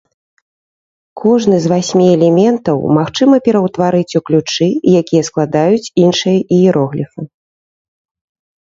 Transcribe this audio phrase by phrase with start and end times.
[1.23, 4.69] Кожны з васьмі элементаў магчыма пераўтварыць у ключы,
[5.03, 7.21] якія складаюць іншыя іерогліфы.